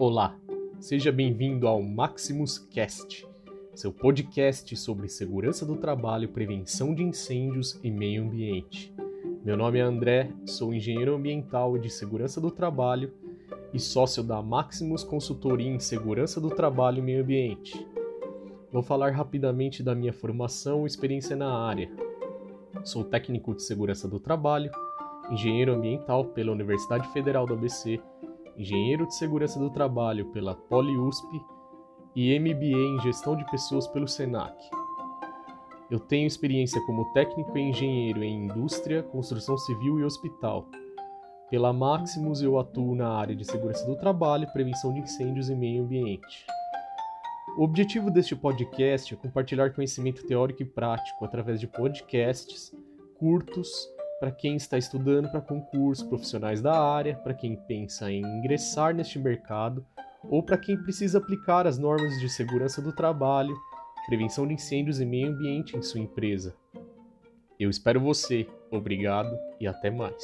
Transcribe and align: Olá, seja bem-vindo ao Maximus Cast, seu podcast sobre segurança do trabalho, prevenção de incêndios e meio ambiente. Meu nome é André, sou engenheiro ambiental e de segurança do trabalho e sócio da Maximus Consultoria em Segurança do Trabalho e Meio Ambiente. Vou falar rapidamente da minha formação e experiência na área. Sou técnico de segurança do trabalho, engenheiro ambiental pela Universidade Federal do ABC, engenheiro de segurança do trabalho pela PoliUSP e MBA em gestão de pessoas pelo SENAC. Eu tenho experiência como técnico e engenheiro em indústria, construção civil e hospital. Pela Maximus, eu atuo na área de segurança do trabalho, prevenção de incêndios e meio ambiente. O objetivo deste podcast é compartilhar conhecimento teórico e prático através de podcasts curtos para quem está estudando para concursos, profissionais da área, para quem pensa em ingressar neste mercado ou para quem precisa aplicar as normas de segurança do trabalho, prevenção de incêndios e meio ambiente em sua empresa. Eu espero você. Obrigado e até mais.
Olá, 0.00 0.34
seja 0.78 1.12
bem-vindo 1.12 1.68
ao 1.68 1.82
Maximus 1.82 2.56
Cast, 2.56 3.28
seu 3.74 3.92
podcast 3.92 4.74
sobre 4.74 5.10
segurança 5.10 5.66
do 5.66 5.76
trabalho, 5.76 6.30
prevenção 6.30 6.94
de 6.94 7.02
incêndios 7.02 7.78
e 7.84 7.90
meio 7.90 8.22
ambiente. 8.22 8.94
Meu 9.44 9.58
nome 9.58 9.78
é 9.78 9.82
André, 9.82 10.32
sou 10.46 10.72
engenheiro 10.72 11.14
ambiental 11.14 11.76
e 11.76 11.80
de 11.80 11.90
segurança 11.90 12.40
do 12.40 12.50
trabalho 12.50 13.12
e 13.74 13.78
sócio 13.78 14.22
da 14.22 14.40
Maximus 14.40 15.04
Consultoria 15.04 15.68
em 15.68 15.78
Segurança 15.78 16.40
do 16.40 16.48
Trabalho 16.48 17.00
e 17.00 17.02
Meio 17.02 17.22
Ambiente. 17.22 17.86
Vou 18.72 18.82
falar 18.82 19.10
rapidamente 19.10 19.82
da 19.82 19.94
minha 19.94 20.14
formação 20.14 20.84
e 20.84 20.86
experiência 20.86 21.36
na 21.36 21.52
área. 21.52 21.90
Sou 22.84 23.04
técnico 23.04 23.54
de 23.54 23.62
segurança 23.62 24.08
do 24.08 24.18
trabalho, 24.18 24.70
engenheiro 25.30 25.74
ambiental 25.74 26.24
pela 26.24 26.52
Universidade 26.52 27.06
Federal 27.12 27.44
do 27.44 27.52
ABC, 27.52 28.00
engenheiro 28.60 29.06
de 29.06 29.14
segurança 29.14 29.58
do 29.58 29.70
trabalho 29.70 30.26
pela 30.26 30.54
PoliUSP 30.54 31.42
e 32.14 32.38
MBA 32.38 32.76
em 32.76 33.00
gestão 33.00 33.34
de 33.34 33.50
pessoas 33.50 33.86
pelo 33.86 34.06
SENAC. 34.06 34.54
Eu 35.90 35.98
tenho 35.98 36.26
experiência 36.26 36.78
como 36.84 37.10
técnico 37.14 37.56
e 37.56 37.62
engenheiro 37.62 38.22
em 38.22 38.44
indústria, 38.44 39.02
construção 39.02 39.56
civil 39.56 39.98
e 39.98 40.04
hospital. 40.04 40.68
Pela 41.48 41.72
Maximus, 41.72 42.42
eu 42.42 42.58
atuo 42.58 42.94
na 42.94 43.08
área 43.08 43.34
de 43.34 43.46
segurança 43.46 43.86
do 43.86 43.96
trabalho, 43.96 44.52
prevenção 44.52 44.92
de 44.92 45.00
incêndios 45.00 45.48
e 45.48 45.54
meio 45.54 45.82
ambiente. 45.82 46.46
O 47.56 47.64
objetivo 47.64 48.10
deste 48.10 48.36
podcast 48.36 49.14
é 49.14 49.16
compartilhar 49.16 49.72
conhecimento 49.72 50.26
teórico 50.26 50.62
e 50.62 50.66
prático 50.66 51.24
através 51.24 51.58
de 51.58 51.66
podcasts 51.66 52.72
curtos 53.18 53.88
para 54.20 54.30
quem 54.30 54.54
está 54.54 54.76
estudando 54.76 55.30
para 55.30 55.40
concursos, 55.40 56.06
profissionais 56.06 56.60
da 56.60 56.78
área, 56.78 57.16
para 57.16 57.32
quem 57.32 57.56
pensa 57.56 58.12
em 58.12 58.22
ingressar 58.22 58.94
neste 58.94 59.18
mercado 59.18 59.84
ou 60.22 60.42
para 60.42 60.58
quem 60.58 60.76
precisa 60.76 61.16
aplicar 61.16 61.66
as 61.66 61.78
normas 61.78 62.20
de 62.20 62.28
segurança 62.28 62.82
do 62.82 62.92
trabalho, 62.92 63.56
prevenção 64.06 64.46
de 64.46 64.52
incêndios 64.54 65.00
e 65.00 65.06
meio 65.06 65.28
ambiente 65.28 65.74
em 65.74 65.80
sua 65.80 66.00
empresa. 66.00 66.54
Eu 67.58 67.70
espero 67.70 67.98
você. 67.98 68.46
Obrigado 68.70 69.36
e 69.58 69.66
até 69.66 69.90
mais. 69.90 70.22